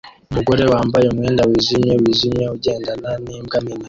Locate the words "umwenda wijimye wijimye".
1.07-2.45